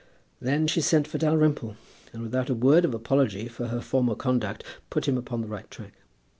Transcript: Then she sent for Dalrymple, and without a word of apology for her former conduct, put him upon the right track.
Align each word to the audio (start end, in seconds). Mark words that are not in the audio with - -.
Then 0.39 0.65
she 0.65 0.81
sent 0.81 1.05
for 1.07 1.19
Dalrymple, 1.19 1.75
and 2.11 2.23
without 2.23 2.49
a 2.49 2.55
word 2.55 2.85
of 2.85 2.95
apology 2.95 3.47
for 3.47 3.67
her 3.67 3.81
former 3.81 4.15
conduct, 4.15 4.63
put 4.89 5.07
him 5.07 5.15
upon 5.15 5.41
the 5.41 5.47
right 5.47 5.69
track. 5.69 5.93